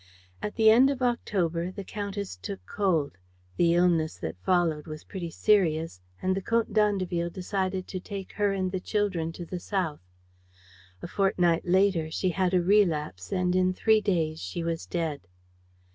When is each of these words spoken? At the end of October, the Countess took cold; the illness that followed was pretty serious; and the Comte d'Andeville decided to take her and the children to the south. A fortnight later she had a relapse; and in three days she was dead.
At 0.41 0.55
the 0.55 0.71
end 0.71 0.89
of 0.89 1.03
October, 1.03 1.69
the 1.69 1.83
Countess 1.83 2.35
took 2.35 2.65
cold; 2.65 3.19
the 3.57 3.75
illness 3.75 4.15
that 4.17 4.41
followed 4.41 4.87
was 4.87 5.03
pretty 5.03 5.29
serious; 5.29 6.01
and 6.23 6.35
the 6.35 6.41
Comte 6.41 6.73
d'Andeville 6.73 7.29
decided 7.29 7.87
to 7.87 7.99
take 7.99 8.31
her 8.31 8.51
and 8.51 8.71
the 8.71 8.79
children 8.79 9.31
to 9.33 9.45
the 9.45 9.59
south. 9.59 10.01
A 11.03 11.07
fortnight 11.07 11.67
later 11.67 12.09
she 12.09 12.29
had 12.31 12.55
a 12.55 12.63
relapse; 12.63 13.31
and 13.31 13.55
in 13.55 13.73
three 13.73 14.01
days 14.01 14.39
she 14.41 14.63
was 14.63 14.87
dead. 14.87 15.21